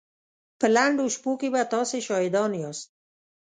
په 0.59 0.67
لنډو 0.75 1.03
شپو 1.15 1.31
کې 1.39 1.47
به 1.53 1.61
تاسې 1.73 1.97
شاهدان 2.07 2.51
ياست. 2.63 2.89